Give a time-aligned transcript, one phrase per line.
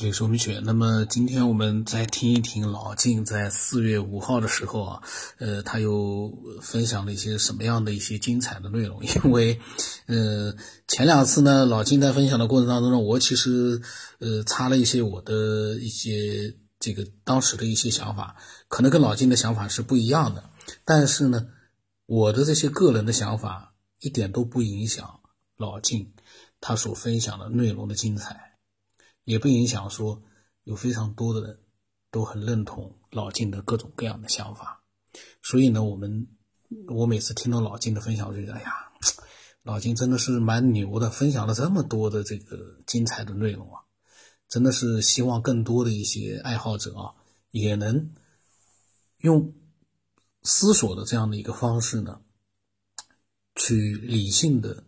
[0.00, 0.58] 这里是米雪。
[0.64, 5.02] 那么今天我们再听一听老晋在四月五号的时候啊，
[5.36, 9.04] 呃，他又分享了一些什么样的一些精彩的内容？
[9.04, 9.60] 因为，
[10.06, 10.56] 呃，
[10.88, 13.82] 前两次呢，老晋在分享的过程当中呢，我其实
[14.20, 18.36] 呃插了一些我的一些这个当时的一些想法，
[18.68, 20.42] 可能跟老晋的想法是不一样的，
[20.86, 21.46] 但是呢，
[22.06, 25.20] 我的这些个人的想法一点都不影响
[25.58, 26.14] 老晋
[26.58, 28.49] 他所分享的内容的精彩。
[29.24, 30.22] 也不影响说，
[30.64, 31.58] 有非常多的人
[32.10, 34.82] 都很认同老金的各种各样的想法，
[35.42, 36.26] 所以呢，我们
[36.88, 38.90] 我每次听到老金的分享，我就觉得，哎呀，
[39.62, 43.82] 老金真的是蛮牛的，分享了这么多的这个精彩的内容啊，
[44.48, 47.14] 真的是希望更多的一些爱好者啊，
[47.50, 48.12] 也能
[49.18, 49.54] 用
[50.42, 52.22] 思索的这样的一个方式呢，
[53.54, 54.84] 去理性的、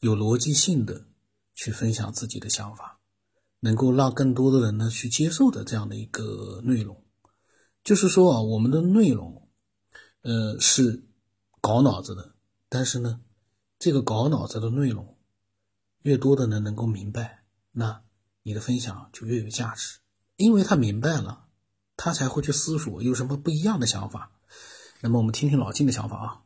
[0.00, 1.06] 有逻辑性的
[1.54, 2.95] 去分享自己的想法。
[3.60, 7.04] 能够让更多的人呢去接受的这样的一个内容，
[7.82, 9.48] 就是说啊，我们的内容，
[10.22, 11.04] 呃，是
[11.60, 12.34] 搞脑子的，
[12.68, 13.20] 但是呢，
[13.78, 15.16] 这个搞脑子的内容，
[16.02, 18.02] 越多的人能够明白，那
[18.42, 19.98] 你的分享就越有价值，
[20.36, 21.46] 因为他明白了，
[21.96, 24.30] 他才会去思索有什么不一样的想法。
[25.00, 26.45] 那么我们听听老金的想法啊。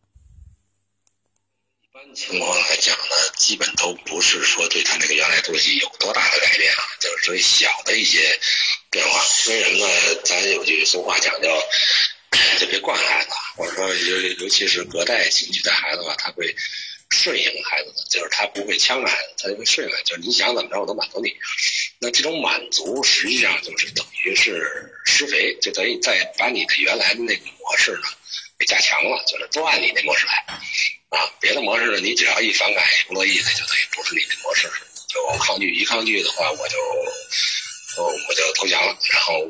[2.00, 6.78] 一般情况来讲呢，基本都不是说对他那个原来东西有多大的改变啊。
[6.98, 8.40] 就是最小的一些
[8.90, 10.14] 变化，为什么呢？
[10.24, 11.62] 咱有句俗话讲叫
[12.58, 16.54] “就别惯孩子”，或者说尤尤其是隔代亲戚的孩子吧，他会
[17.10, 21.30] 顺应孩子的，就是他不会呛孩子，他就会顺应，就是你想怎么着我都满足你。
[21.98, 28.08] 那这种满足实际上就是等于是施肥，就等于在把你的原来的那个模式呢
[28.58, 30.46] 给加强了，就是都按你那模式来
[31.10, 31.18] 啊。
[31.38, 34.70] 别的模式呢，你只要一反感不乐意，那就等于不是你的模式。
[35.08, 36.78] 就抗拒，一抗拒的话，我就，
[37.98, 39.40] 我就投降了，然后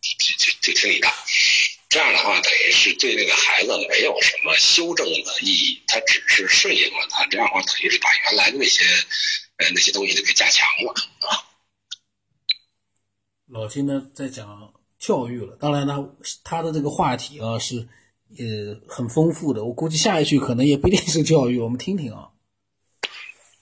[0.00, 1.08] 就就就听你的。
[1.90, 7.26] 这样的话，等于是对那个孩子没有什么修正的意义，他只是顺应了他。
[7.26, 8.82] 这样的话，等于是把原来的那些
[9.56, 10.94] 呃那些东西都给加强了
[11.28, 11.44] 啊。
[13.48, 15.98] 老金呢在讲教育了，当然呢，
[16.44, 17.88] 他的这个话题啊是
[18.38, 22.28] 呃很丰富的，我估计下一句可能也不一定是教育，我们听听啊。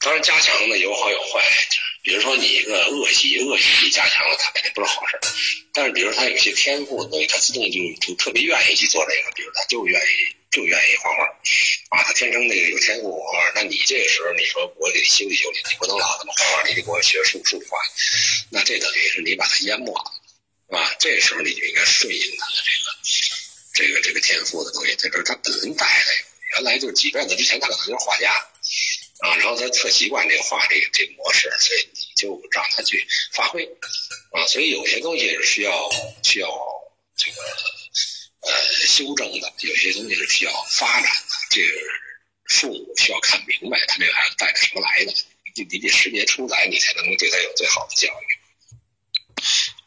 [0.01, 1.43] 当然，加强呢有好有坏。
[2.01, 5.19] 比如说，你一个恶习，恶习你加强了，它肯定不是好事。
[5.75, 9.34] 但是，比如他有些天赋的东西，他自动就就特别愿意去做这个。
[9.34, 13.21] 比如，他就愿意就愿意画画，啊，他天生那个有天赋。
[13.55, 17.77] 那你这个时候，你说我得修理修理，你不能老这么画画，你得给我学数数画。
[18.50, 20.05] 那这等于是你把他淹没了，
[20.71, 20.95] 是吧？
[21.00, 22.88] 这个时候你就应该顺应他的这个
[23.78, 24.97] 这个这个天赋的东西。
[24.97, 26.12] 这是他本人带的，
[26.56, 28.33] 原来就是几辈子之前，他可能就是画家。
[29.21, 33.65] 啊，然后他特习惯这个画这个这个模式，所以你就让他去发挥，
[34.31, 35.91] 啊，所以有些东西是需要
[36.22, 36.49] 需要
[37.17, 37.43] 这个
[38.43, 38.53] 呃
[38.87, 41.34] 修正的，有些东西是需要发展的。
[41.50, 41.69] 这个
[42.47, 45.12] 父母需要看明白他这个孩子带着什么来的，
[45.56, 48.38] 你你得识别出来，你才能够对他有最好的教育。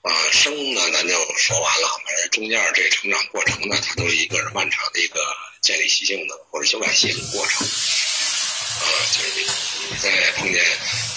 [0.01, 5.19] 啊，生呢咱就说完了，反正中间这成长过程呢，它都是一个漫长的一个
[5.61, 7.67] 建立习性的或者修改习性的过程。
[7.67, 9.45] 啊，就是你
[9.91, 10.65] 你在碰见，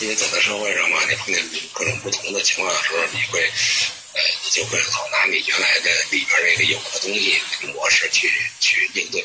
[0.00, 3.40] 因为走在社会上嘛，你碰见各种不同的情况的时候，你会，
[4.12, 7.40] 呃，你就会老拿你原来的里边那个有的东西
[7.72, 8.30] 模式去
[8.60, 9.24] 去应对。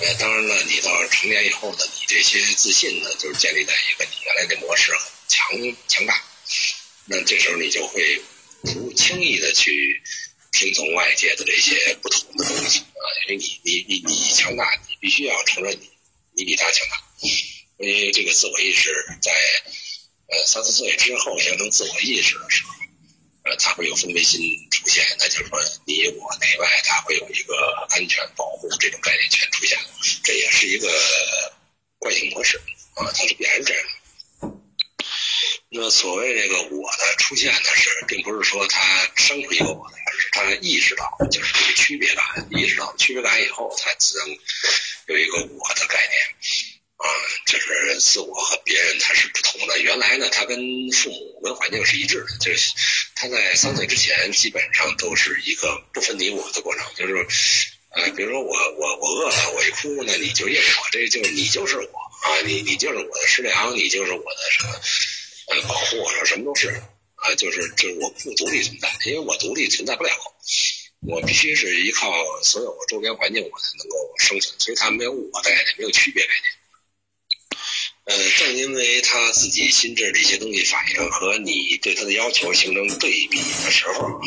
[0.00, 6.20] 呃，当然了，你到成年以后呢，你这些自信呢，就是建立在一个你原来的模式很强强大。
[7.04, 8.20] 那这时候你就会
[8.62, 10.02] 不轻易的去
[10.52, 15.90] 听从外界的这些不同的东西啊，因为你你你你强大，你必须要承认你
[16.34, 16.96] 你比他强大。
[17.78, 19.32] 因为这个自我意识在
[20.28, 22.70] 呃三四岁之后形成自我意识的时候，
[23.44, 24.40] 呃，它会有分别心
[24.70, 27.54] 出现，那就是说你我内外，它会有一个
[27.90, 29.76] 安全保护这种概念全出现，
[30.22, 30.88] 这也是一个
[31.98, 32.56] 惯性模式
[32.94, 33.84] 啊，它是必然这样。
[35.74, 38.80] 那所谓这个我的出现呢，是并不是说他
[39.16, 44.28] 生出一个我来，而是他意识到就是这个区别感，意识到区别感以后，才自然
[45.08, 46.12] 有一个我的概念。
[47.02, 47.08] 啊，
[47.46, 49.80] 就是自我和别人他是不同的。
[49.80, 50.56] 原来呢，他跟
[50.92, 52.74] 父母跟环境是一致的，就是
[53.16, 56.84] 他在三岁之前基本上都是一个不分你我的过程。
[56.94, 57.26] 就是，
[57.90, 64.80] 呃，比如说我我我饿了，我一哭呢，你就应我，这就是你就是我啊，你你就是我的食粮，你就是我的什么
[65.62, 66.68] 保护，说什么都是
[67.16, 70.10] 啊，就是就是我不独立存在，因为我独立存在不了，
[71.06, 72.12] 我必须是依靠
[72.42, 74.58] 所有周边环境，我才能够生存。
[74.58, 76.52] 所以他没有我的概念，没有区别概念。
[78.04, 84.20] 呃，正因为他自己心智的一些东西反应和你对他的要求形成对比的时候，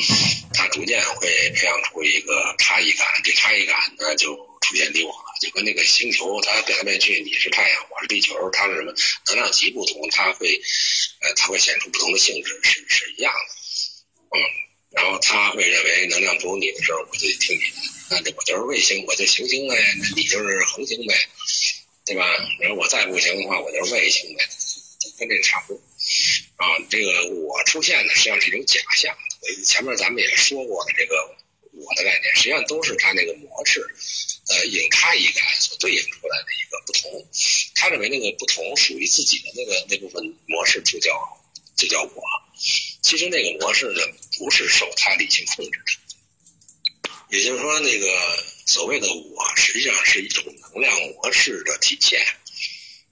[0.53, 3.05] 他逐渐会培养出一个差异感。
[3.21, 8.93] 这差异感呢，就出现离我了，就跟那个星球它变来变去，你是太阳，我是地球，它是什么
[9.27, 10.59] 能量级不同，它会
[11.21, 14.37] 呃，它会显出不同的性质，是是一样的。
[14.37, 14.41] 嗯，
[14.91, 17.61] 然后他会认为能量不如你的时候，我就听你
[18.09, 21.15] 的，那我就是卫星，我就行星呗，那你就是恒星呗。
[22.07, 22.23] 对吧？
[22.59, 24.47] 然后我再不行的话，我就是卫星呗，
[25.17, 25.81] 跟这差不多
[26.57, 26.77] 啊。
[26.87, 29.15] 这个我出现的实际上是一种假象。
[29.65, 31.15] 前面咱们也说过的这个
[31.73, 33.81] 我的概念，实际上都是它那个模式，
[34.49, 37.27] 呃，引他一个所对应出来的一个不同。
[37.75, 41.11] 他认为那个不同属于自己的那个那部分模式就叫
[41.75, 42.23] 就叫我。
[43.01, 44.01] 其实那个模式呢，
[44.37, 47.11] 不是受他理性控制的。
[47.29, 48.07] 也就是说，那个。
[48.67, 50.43] 所谓的我，实际上是一种
[50.73, 52.19] 能量模式的体现，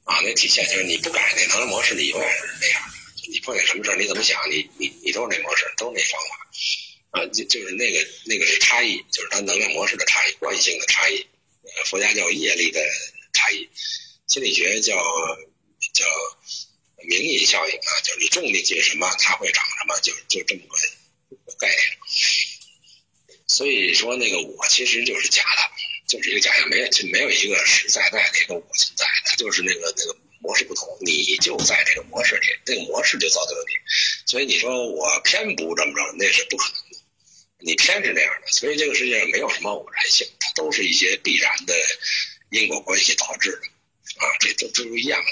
[0.04, 3.30] 啊，那体现就是你不改那能量模式，你永远是那样的。
[3.30, 6.50] 你碰见什么事儿，你怎么想，你你你都是那模式，都是那方法，
[7.14, 11.26] 啊，就就是那个那个是差异，就是它能量模式的差异，关系性的差异。
[11.64, 12.82] 呃佛家叫业力的
[13.34, 13.70] 差异，
[14.28, 14.96] 心理学叫
[15.94, 16.06] 叫
[17.08, 20.62] 名义效应啊，就是你种进去什么，它会长什么，就就这么
[21.46, 21.80] 个概念。
[23.48, 25.72] 所以说，那个我其实就是假的，
[26.08, 33.74] 就是一个假象，没有没有一个实在在的一个我存在，它就是那个那个模式不同，你就在这个模式里，那个模式就造就了你。
[34.26, 36.83] 所以你说我偏不这么着，那是不可能，
[37.66, 38.52] 你偏是那样的。
[38.52, 41.74] 所以这个世界上没有什么偶然性，它都是一些必然的
[42.52, 45.32] 因果关系导致的，啊，这都都是一样的。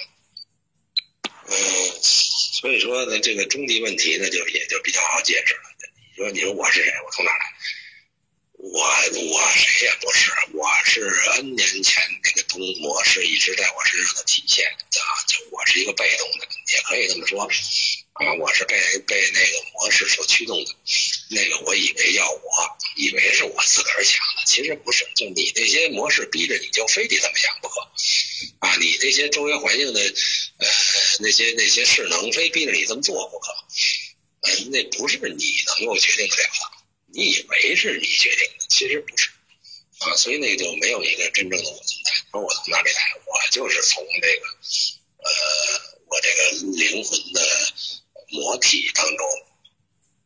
[1.48, 1.56] 嗯，
[2.02, 5.62] 所以说呢，这个终极问题呢，就也就比较好解释了。
[6.16, 6.94] 你说，你说我是谁？
[7.06, 7.46] 我从哪来？
[8.64, 11.02] 我我谁也不是，我是
[11.38, 20.76] N 年前那个东模式一直在我身上的体现啊，就我是一个被动的，也可以这么说啊，我是被被那个模式所驱动的，
[21.34, 27.80] 那个我以为要我，以为是我自个儿想的，其实不是，就你那些模式逼着你就非得这么想不可
[28.60, 30.68] 啊，你那些周围环境的呃
[31.20, 33.52] 那些那些势能非逼着你这么做不可，
[34.42, 35.46] 呃，那不是你
[35.78, 36.78] 能够决定得了的。
[37.14, 39.30] 你以为是你决定的，其实不是
[40.00, 42.12] 啊，所以那就没有一个真正的我存在。
[42.32, 43.02] 说我从哪里来？
[43.26, 44.48] 我就是从这个
[45.24, 45.30] 呃，
[46.08, 47.74] 我这个灵魂的
[48.30, 49.28] 魔体当中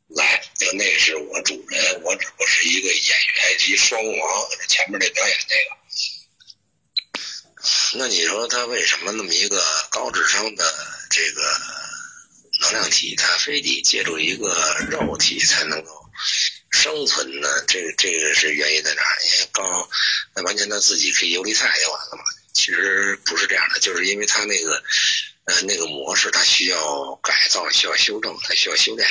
[0.09, 5.75] 来，就那是我主人，我只不过是一个演员及双王，前面那表演那个。
[7.97, 10.73] 那你说他为什么那么一个高智商的
[11.09, 11.41] 这个
[12.61, 16.05] 能量体，他非得借助一个肉体才能够？
[16.71, 17.47] 生存呢？
[17.67, 19.01] 这个这个是原因在哪？
[19.01, 19.89] 因为高，
[20.35, 22.23] 那完全他自己可以游离菜就完了嘛。
[22.53, 24.83] 其实不是这样的，就是因为他那个
[25.45, 29.07] 呃那个模式，他需要改造，需要修正，他需要修炼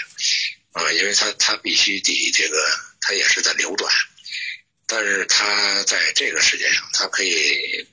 [0.75, 0.93] 啊。
[0.93, 2.57] 因为他他必须得这个，
[3.01, 3.93] 他也是在流转，
[4.87, 7.85] 但是他在这个世界上，他可以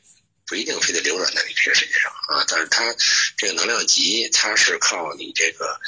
[0.45, 2.45] 不一定非得流转在你这个世界上啊。
[2.47, 2.93] 但是他
[3.37, 5.79] 这个能量级，他是靠你这个。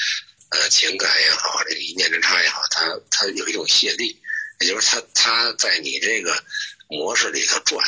[0.55, 4.21] 呃，情感也好，这个一念之差也好，它它有一种泄力，
[4.59, 6.43] 也就是它它在你这个
[6.89, 7.83] 模式里头转，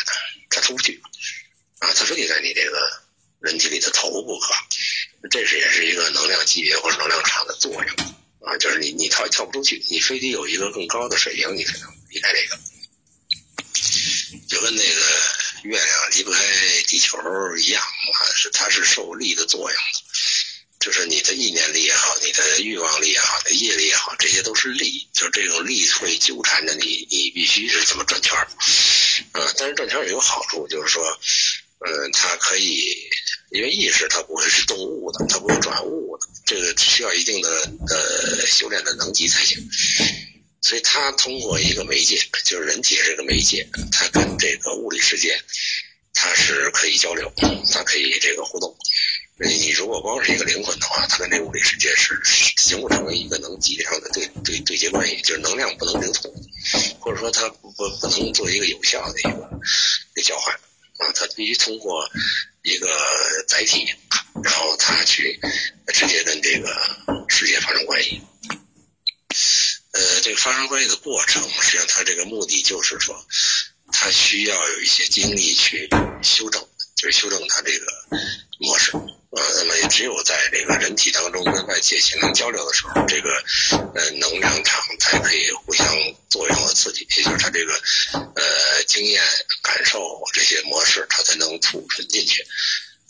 [0.50, 1.00] 它出不去
[1.78, 3.04] 啊，它非得在你这个
[3.40, 4.56] 人体里头投不可，
[5.30, 7.96] 这是也是一个能量级别或者能量场的作用
[8.46, 12.60] 啊，就是你你跳跳不出去，你非得有一个更高的水平，你才能离开这个，
[14.48, 15.02] 就跟那个
[15.64, 16.40] 月亮离不开
[16.88, 17.18] 地球
[17.58, 17.84] 一样，
[18.36, 20.00] 是它是受力的作用的。
[20.80, 28.46] 就是你的意念力也好，你的欲望力也好，你的业力也好，这些都是力，就是这种力会纠缠着你，你必须是这么转圈儿，
[29.32, 31.04] 啊，但是转圈儿也有好处，就是说，
[31.80, 32.96] 嗯，它可以，
[33.50, 37.50] 因为意识它不会是动物的，它不会转物的，这个需要一定的
[37.90, 39.58] 呃修炼的能级才行，
[40.62, 45.42] 所以它通过一个媒介，就是人体是个媒介，它跟这个物理世界，
[46.14, 47.34] 它是可以交流，
[47.74, 48.78] 它可以这个互动。
[49.38, 52.18] 你如果光是一个灵魂的话，它跟这物理世界是
[52.58, 56.32] 形不成一个能级上的对对对接关系，就是能量不能流通，
[57.00, 59.50] 或者说它不不不能做一个有效的一个
[60.14, 60.54] 一个交换。
[60.98, 62.10] 啊，它必须通过
[62.64, 62.88] 一个
[63.50, 63.86] 载体，
[64.44, 65.40] 然后他去
[65.94, 66.70] 直接跟这个
[67.30, 68.22] 世界发生关系。
[69.92, 73.16] 呃，这个发生关系的过程，实际上它这个目的就是说，
[73.94, 75.90] 他需要有一些精力去
[76.22, 76.62] 修正，
[76.98, 77.86] 就是修正他这个
[78.60, 78.92] 模式。
[78.92, 83.30] 呃，那么也只有在这个人体当中跟外界形成交流的时候，这个
[83.72, 85.86] 呃能量场才可以互相
[86.30, 87.74] 作用和刺激，也就是他这个
[88.12, 89.22] 呃经验
[89.62, 92.46] 感受这些模式，它才能储存进去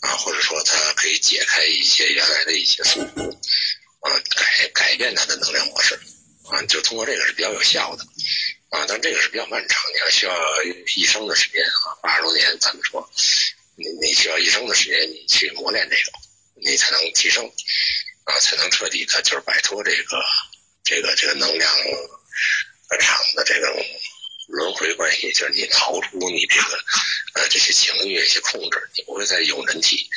[0.00, 3.30] 啊，或者说它可以解开一些原来的一些束缚，
[4.00, 5.98] 啊，改改变它的能量模式，
[6.50, 8.04] 啊，就通过这个是比较有效的，
[8.70, 10.62] 啊，但这个是比较漫长，你要需要
[10.94, 13.10] 一生的时间啊，八十多年，咱们说，
[13.76, 16.12] 你你需要一生的时间，你去磨练这个，
[16.62, 17.44] 你才能提升，
[18.24, 20.22] 啊，才能彻底的，就是摆脱这个
[20.84, 21.72] 这个这个能量
[23.00, 23.82] 场的这种、个。
[24.46, 26.84] 轮回关系，就是你逃出你这个
[27.34, 30.08] 呃这些情欲、一些控制，你不会再有人体。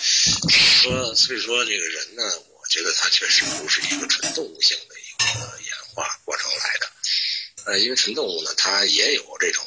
[0.00, 2.22] 说，所以说这个人呢，
[2.60, 6.92] 我觉得他确实不是一个纯动物性的一个演化过程来的，
[7.66, 9.64] 呃，因为纯动物呢，它也有这种，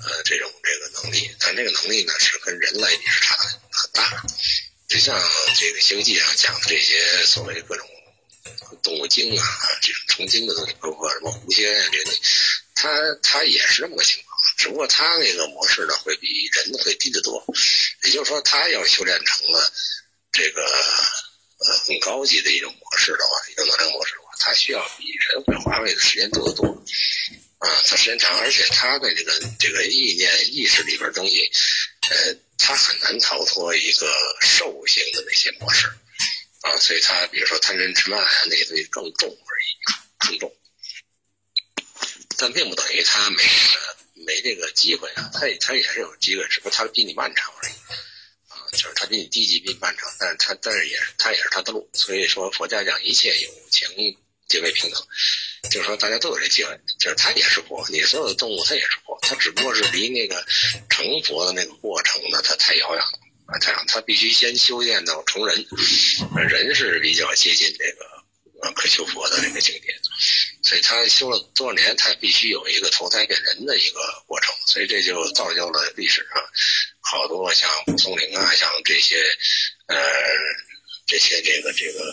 [0.00, 4.24] 呃，这种这个能力，但这个能力呢是跟人类也是差的很大。
[4.88, 5.18] 就像
[5.58, 7.88] 这个《西游记》上讲的这些所谓各种
[8.82, 9.44] 动物精啊，
[9.80, 12.20] 这种成精的东西，包括什么狐仙啊这些东西，
[12.74, 12.90] 它
[13.22, 14.32] 它也是这么个情况。
[14.56, 17.44] 只不过他那个模式呢，会比人会低得多。
[18.04, 19.72] 也就是说，他要修炼成了
[20.32, 26.66] 这个呃很高级的一种模式的话，一种能量模式的话，他需要比人会花费的时间多得多。
[27.58, 31.48] 啊，它时间长，而且他的这个这个意念意识里边东西，
[32.10, 35.86] 呃，他很难逃脱一个兽性的那些模式。
[36.62, 39.68] 啊，所以他比如说贪嗔痴慢啊那些东西更重而已，
[40.18, 40.56] 更重。
[42.38, 43.42] 但并不等于他没。
[44.24, 47.72] 没这个机会啊，他也他也是有机会，只不过他比你漫长而已，
[48.46, 53.88] 啊，就是他比你低级，比你漫长，但是他但是也是他也是他的路，所以说佛家讲一切有情
[54.46, 55.04] 皆为平等，
[55.72, 60.46] 就是说大家都有这机会，就是他也是佛，你所有的动物他也是佛，他只不过是离那个
[60.88, 63.18] 成佛的那个过程呢，他太遥远了
[63.52, 65.66] 啊，太阳他必须先修炼到成人，
[66.48, 68.10] 人是比较接近这个。
[68.62, 69.92] 呃，可修佛的那个境界，
[70.62, 76.40] 所以他修了多少年，他必须有一个投胎变人的一个过程，所以这就造就了历史上
[77.00, 79.20] 好多像蒲松龄啊，像这些
[79.88, 79.98] 呃
[81.08, 82.04] 这些这个这个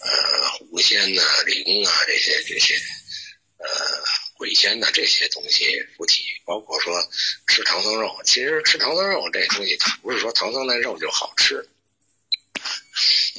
[0.00, 2.74] 呃狐仙呐、灵啊这些这些
[4.44, 7.02] 鬼仙的这些东西附体，包括说
[7.46, 11.66] 吃唐僧肉，其实吃唐僧肉这东西，它不是说唐僧那肉就好吃，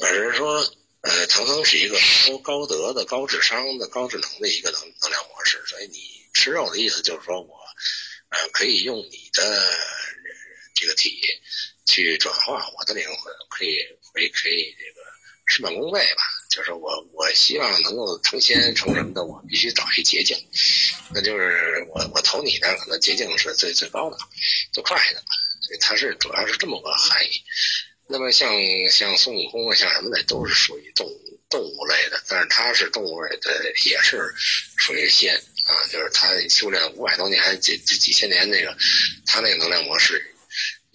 [0.02, 0.68] 而是说。
[1.02, 1.96] 呃，唐僧是一个
[2.26, 6.00] 高高德的、高智商的、高智能的一个能能量模式，所以你
[6.34, 7.54] 吃肉的意思就是说我，
[8.30, 9.62] 呃，可以用你的
[10.74, 11.22] 这个体
[11.84, 13.78] 去转化我的灵魂，可以
[14.12, 15.00] 可以可以这个
[15.46, 16.22] 事半功倍吧。
[16.48, 20.36] 就是我我希望能够成仙成什么的，我必须找一捷径，
[21.12, 24.16] 那就是我我投你那可能捷径是最最高的、
[24.72, 25.22] 最快的，
[25.60, 27.42] 所以它是主要是这么个含义。
[28.08, 28.48] 那么像
[28.90, 34.32] 像孙悟空啊，像什么的，都是属于动物动物类的，但是他是动物类的，也是
[34.76, 38.74] 属于仙啊，就是他修炼五百多年，几几几千年那个，
[39.26, 40.34] 他那个能量模式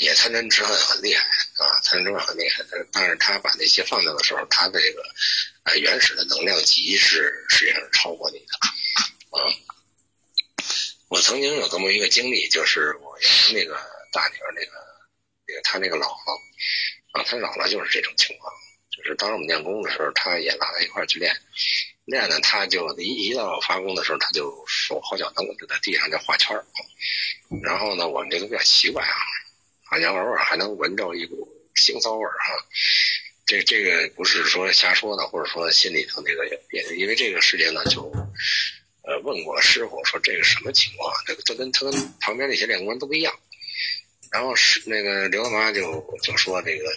[0.02, 1.24] 也贪嗔痴恨很厉害
[1.58, 5.04] 啊，贪嗔痴恨很厉害，但是他把那些放掉的时候，他的这个
[5.64, 8.46] 呃原始的能量级是实际上是超过你的
[9.38, 9.40] 啊。
[11.10, 13.18] 我曾经有这么一个经历，就是我
[13.54, 13.76] 那个
[14.12, 14.72] 大女儿那个
[15.48, 16.40] 那个她那个姥姥。
[17.12, 18.54] 啊，她姥姥就是这种情况，
[18.90, 21.36] 就是当时我们练功的时候，她也拉他一块去练，
[22.06, 26.66] 练呢，他就一一到发功的时候，他就手好脚蹬，就在地上就画圈儿。
[27.62, 29.14] 然后呢，我们这都比较奇怪啊，
[29.92, 31.46] 好像偶尔还能闻着一股
[31.76, 32.66] 腥臊味儿哈。
[33.46, 38.10] 这这个不是说瞎说的，或者说心里头那个别的，因为这个事情呢，就
[39.04, 43.38] 呃问过师傅说这个什么情况，这个这跟他跟旁边那些练功人都不一样。
[44.32, 46.90] 然后是那个刘大妈就就说这个，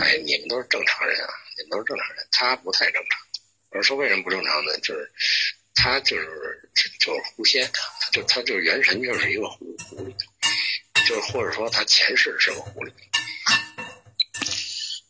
[0.00, 3.20] 哎，你们都是正常人啊，你们都是正常人，他不太正常。
[3.70, 4.76] 我说为什么不正常呢？
[4.80, 5.08] 就是
[5.76, 7.70] 他就是就是狐仙，
[8.12, 10.12] 就他就是元神就是一个狐狐狸，
[11.06, 12.90] 就是或者说他前世是个狐狸，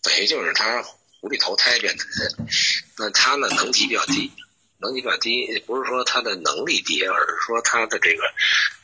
[0.03, 0.83] 等于就是他
[1.21, 2.49] 狐狸投胎变的人。
[2.99, 4.31] 那他呢能级比较低，
[4.79, 8.23] 能级比较低，不是说他的能力低，而是说他的这个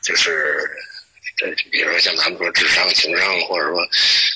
[0.02, 0.68] 就是。
[1.36, 3.80] 这比如说像咱们说智商、情商，或者说，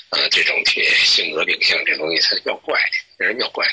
[0.09, 2.81] 呃，这种性格秉性这东西，它比较怪，
[3.19, 3.66] 这人比较怪，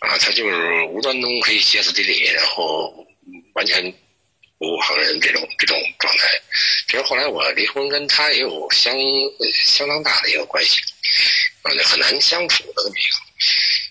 [0.00, 3.04] 啊，他就是无端中可以歇斯底里，然后
[3.54, 3.92] 完全
[4.58, 6.28] 无旁人这种这种状态。
[6.86, 8.94] 其实后来我离婚，跟他也有相
[9.64, 10.80] 相当大的一个关系，
[11.62, 13.16] 啊，就很难相处的这么一个。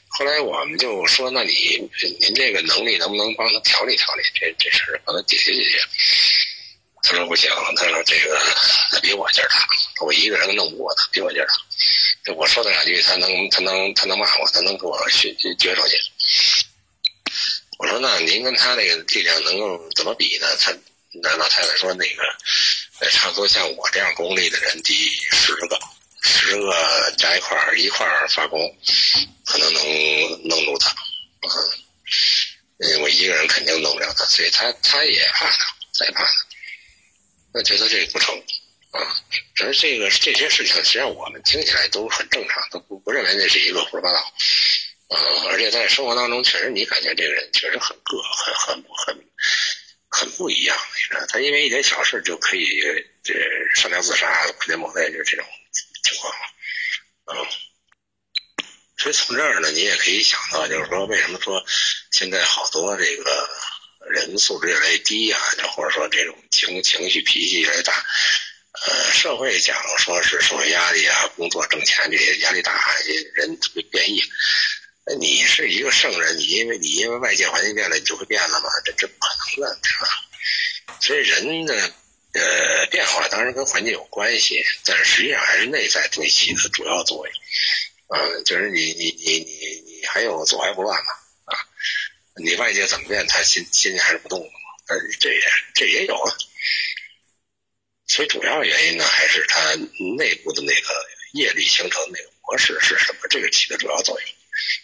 [0.10, 1.78] 后来我们就说，那你
[2.20, 5.80] 您这个能力能不能帮他调理调理这这事儿，帮他解决解决？
[7.04, 8.38] 他说不行，他说这个
[8.92, 9.68] 他比我劲儿大，
[10.04, 12.34] 我一个人弄不过他，比我劲儿大。
[12.34, 15.98] 我说他两句，他能他能他能骂我，他能给我训撅出去。
[17.78, 20.48] 我说那您跟他那个力量能够怎么比呢？
[20.60, 20.76] 他
[21.22, 24.94] 那老太太说那个差不多像我这样功力的人，第
[25.32, 25.80] 十个
[26.24, 28.60] 十个加一块儿一块儿发功，
[29.46, 29.84] 可能能
[30.44, 30.94] 弄住他。
[32.80, 36.32] 嗯，我一个人肯定弄不了他，所以他他也怕他，再怕他，
[37.54, 38.36] 那觉得这不成
[38.92, 39.00] 啊。
[39.56, 44.34] 只是这个这些事情，实际上我们听起来都很正常，都不不认为那是一个胡说八道。
[45.08, 45.16] 啊，
[45.52, 49.28] 而且在生活当中，确实你感觉这个人确实很个，很很很
[50.10, 50.78] 很不一样。
[50.78, 52.68] 你知道，他因为一点小事就可以
[53.24, 53.34] 这
[53.76, 55.46] 上吊自杀、哭天抹泪，就这种
[56.04, 56.34] 情况。
[57.32, 57.48] 嗯，
[58.98, 61.66] 所以从这儿呢，你也可以想到，就是说，为什么说
[62.12, 63.50] 现在好多这个
[64.10, 65.40] 人素质越来越低啊，
[65.72, 68.06] 或者说这种情情绪脾气越来越大。
[68.86, 72.94] 呃，社会讲说是社会压力啊，工作挣钱这些压力大，
[73.36, 74.22] 人特别变异。
[75.16, 78.70] 你是一个圣人，你因为你因为外界环境变了，你就会变了吗？
[78.84, 80.10] 这这不可能的，是吧？
[81.00, 81.94] 所以人的
[82.34, 87.36] 呃变化当然跟环境有关系，但是实际上还是内在对起的主要作用。
[88.10, 91.12] 嗯，就是你你你你你还有左怀不乱嘛？
[91.46, 91.56] 啊，
[92.36, 94.52] 你外界怎么变，他心心里还是不动的嘛？
[94.88, 95.42] 但是这也
[95.74, 96.36] 这也有啊。
[98.08, 99.74] 所以主要原因呢，还是他
[100.18, 100.94] 内部的那个
[101.34, 103.28] 业力形成那个模式是什么？
[103.30, 104.30] 这个起的主要作用。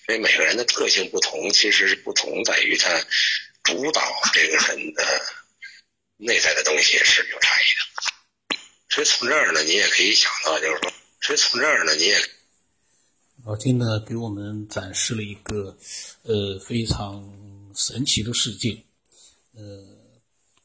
[0.05, 2.89] 所以每个人的个性不同，其实是不同在于他
[3.63, 4.01] 主导
[4.33, 5.03] 这个人的
[6.17, 8.57] 内在的东西是有差异的。
[8.89, 10.91] 所以从这儿呢，你也可以想到，就是说，
[11.21, 12.17] 所以从这儿呢，你也
[13.45, 15.77] 老金呢给我们展示了一个
[16.23, 18.77] 呃非常神奇的世界，
[19.53, 19.87] 呃，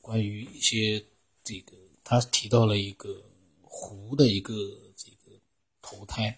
[0.01, 1.01] 关于一些
[1.45, 3.23] 这个他提到了一个
[3.63, 4.53] 湖的一个
[4.97, 5.39] 这个
[5.81, 6.37] 投胎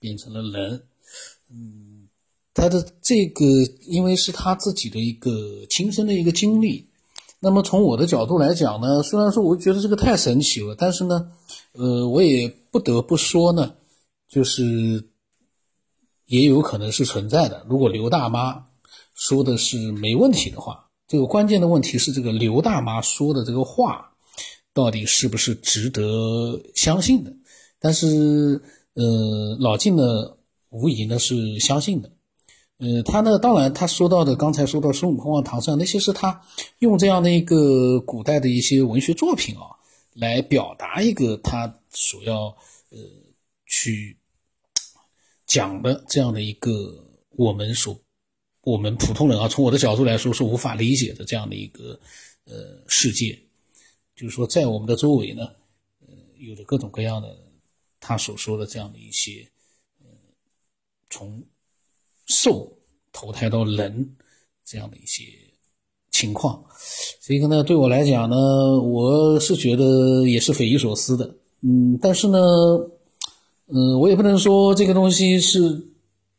[0.00, 0.88] 变成了人，
[1.48, 2.01] 嗯。
[2.54, 3.44] 他的这个，
[3.86, 6.86] 因为是他自己的一个亲身的一个经历，
[7.40, 11.30] 那么从我的角度来讲呢，虽然说我觉得这个太神奇了，但是呢，
[11.72, 13.74] 呃，我也不得不说呢，
[14.28, 15.02] 就是
[16.26, 17.64] 也有可能是存在的。
[17.68, 18.62] 如果刘大妈
[19.14, 24.12] 说的是没问题的话，这个关键的问题是这个刘大妈说的这个话
[24.74, 27.32] 到底是不是值得相信的？
[27.80, 28.62] 但是，
[28.94, 30.36] 呃，老晋呢，
[30.68, 32.11] 无疑呢是相信的。
[32.82, 36.42] 呃，他呢，当然他说到的，刚才说到孙悟空啊、唐僧那些是他
[36.80, 39.70] 用这样的一个古代的一些文学作品啊，
[40.14, 42.46] 来表达一个他所要
[42.90, 42.98] 呃
[43.66, 44.16] 去
[45.46, 46.92] 讲的这样的一个
[47.36, 47.96] 我们所
[48.62, 51.96] 我们普通人啊，从我的角度来说是无法理解的这样的一个
[52.46, 53.38] 呃世界，
[54.16, 55.44] 就是说在我们的周围呢，
[56.00, 57.38] 呃，有着各种各样的
[58.00, 59.48] 他所说的这样的一些
[60.00, 60.06] 呃
[61.08, 61.40] 从。
[62.32, 62.72] 兽
[63.12, 64.16] 投胎到人
[64.64, 65.22] 这样的一些
[66.10, 66.64] 情况，
[67.20, 68.36] 这个呢，对我来讲呢，
[68.80, 71.34] 我是觉得也是匪夷所思的。
[71.60, 72.38] 嗯，但是呢，
[73.66, 75.84] 嗯，我也不能说这个东西是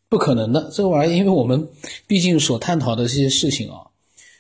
[0.10, 0.70] 不可能的。
[0.74, 1.68] 这玩意儿，因为我们
[2.08, 3.86] 毕竟所探讨的这些事情啊，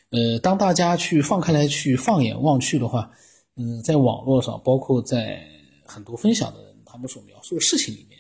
[0.10, 3.12] 呃，当大家去放开来去放眼望去的话，
[3.58, 5.44] 嗯，在网络上，包括在
[5.86, 8.13] 很多分享的人他们所描述的事情里面。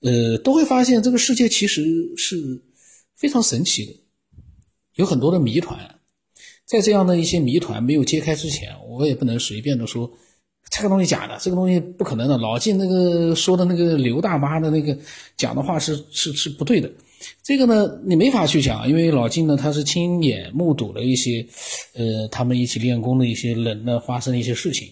[0.00, 1.84] 呃，都会发现这个世界其实
[2.16, 2.36] 是
[3.14, 3.92] 非常神奇的，
[4.94, 5.78] 有很多的谜团。
[6.64, 10.10] 在这样的一些谜团没有揭开之前，我也不能随便的说
[10.70, 12.38] 这个东西假的，这个东西不可能的。
[12.38, 14.96] 老晋那个说的那个刘大妈的那个
[15.36, 16.90] 讲的话是是是不对的。
[17.42, 21.44] 这个呢，你没法去讲，因为老晋呢他是亲眼目睹了一些，
[21.92, 24.88] 呃，他们一起练功的一些人呢发生的一些事情。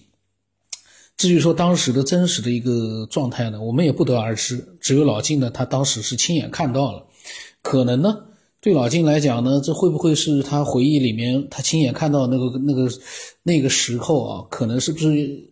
[1.19, 4.65] 至于说当时的真实的一个状态呢，我们也不得而知。
[4.81, 7.05] 只有老金呢，他当时是亲眼看到了。
[7.61, 8.17] 可能呢，
[8.61, 12.89] 对老金来讲呢，这会不会是他回忆里面他亲眼看到那个那个
[13.43, 14.47] 那个时候啊？
[14.49, 15.45] 可能是不是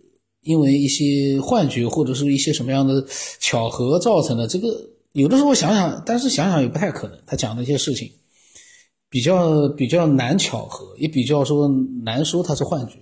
[0.43, 3.05] 因为一些幻觉或者是一些什么样的
[3.41, 4.47] 巧合造成的？
[4.47, 4.69] 这个
[5.15, 7.19] 有的时候想想，但是想想也不太可能。
[7.27, 8.09] 他讲的一些事情
[9.11, 11.67] 比较比较难巧合，也比较说
[12.05, 12.95] 难说他是幻觉。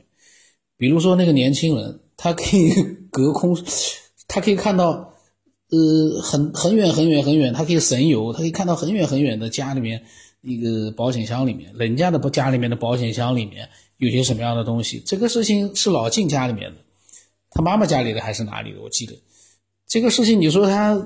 [0.79, 2.01] 比如说那个年轻人。
[2.17, 2.73] 他可以
[3.11, 3.57] 隔空，
[4.29, 5.13] 他可以看到，
[5.71, 10.03] 呃，很很远很远很远，他可以神游，他可以看到很远很远的家里面
[10.41, 15.03] 一个保险箱里面，人家的家里面的保险箱里面有些什么样的东西。
[15.05, 16.77] 这个事情是老晋家里面的，
[17.51, 18.81] 他妈妈家里的还是哪里的？
[18.81, 19.15] 我记得
[19.89, 20.97] 这个事情，你说他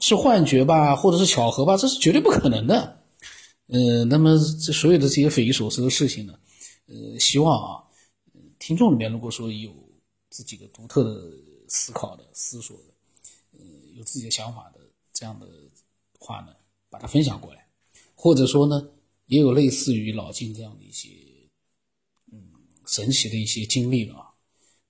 [0.00, 2.98] 是幻觉吧，或者是巧合吧，这是绝对不可能的。
[3.68, 6.34] 呃，那么这所有的这些匪夷所思的事情呢，
[6.88, 7.82] 呃，希望啊，
[8.58, 9.70] 听众里面如果说有。
[10.32, 11.30] 自己的独特的
[11.68, 12.84] 思考的思索的，
[13.52, 13.60] 呃，
[13.94, 14.80] 有自己的想法的
[15.12, 15.46] 这样的
[16.18, 16.56] 话呢，
[16.90, 17.68] 把它分享过来，
[18.16, 18.88] 或者说呢，
[19.26, 21.10] 也有类似于老金这样的一些，
[22.32, 22.42] 嗯，
[22.86, 24.26] 神奇的一些经历啊，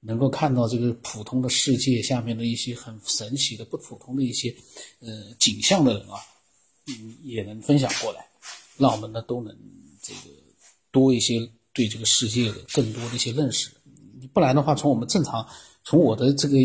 [0.01, 4.57] 能够看到这个普通的世界下面的一些很神奇的、不普通的一些，
[5.01, 6.17] 呃，景象的人啊，
[6.87, 8.27] 嗯，也能分享过来，
[8.79, 9.55] 让我们呢都能
[10.01, 10.41] 这个。
[10.93, 13.71] 多一些对这个世界的更多的一些认识。
[14.29, 15.47] 不然的话，从我们正常
[15.85, 16.57] 从我的这个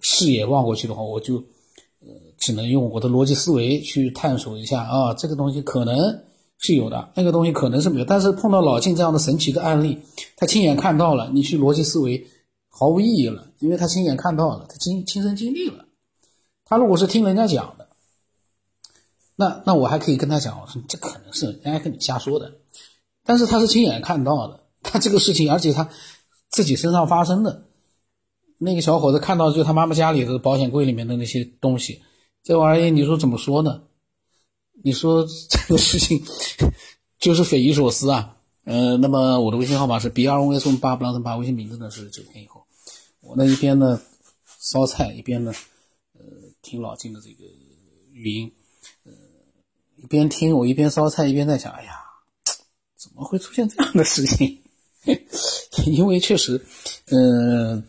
[0.00, 1.36] 视野望过去的话，我就
[2.00, 5.96] 呃只能用我的逻辑思维去探索一下啊，这个东西可能
[6.58, 8.04] 是有的，那个东西可能是没有。
[8.04, 9.98] 但是碰到老晋这样的神奇的案例，
[10.36, 12.26] 他亲眼看到了，你去逻辑思维
[12.68, 15.84] 毫无意义了，因为他亲眼看到了，他亲亲身经历了。
[16.64, 17.86] 他如果是听人家讲的。
[19.40, 22.52] 那那我还可以跟他讲，我说这可能是人家跟你瞎说的，
[23.24, 25.88] 但是他是亲眼看到的，他这个事情，而且他
[26.50, 27.64] 自己身上发生的，
[28.58, 32.02] 那个小伙子看到就他妈妈家里的保险柜里面的那些东西，
[32.42, 33.82] 这玩意你说怎么说呢？
[34.82, 36.22] 你说这个事情
[37.18, 38.36] 就是匪夷所思啊。
[38.64, 42.64] 呃，那么我的微信号码是 b r o s 八不让人八，微信名字呢是九天以后。
[43.20, 44.00] 我那一边呢
[44.60, 45.52] 烧菜，一边呢
[46.14, 46.20] 呃
[46.62, 47.44] 听老金的这个
[48.12, 48.52] 语音。
[49.04, 49.12] 呃
[49.96, 51.92] 一边听我一边烧菜，一边在想：哎呀，
[52.96, 54.62] 怎么会出现这样的事情？
[55.86, 56.60] 因为确实，
[57.06, 57.82] 嗯，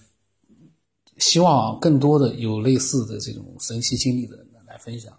[1.17, 5.13] 希望更多的有类似的这种神奇经历的人来分享。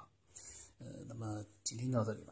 [0.79, 2.30] 呃，那么今天到这里吧。